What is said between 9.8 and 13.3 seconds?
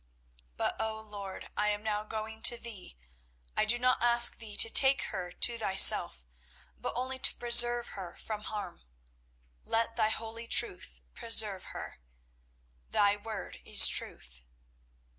Thy holy truth preserve her. Thy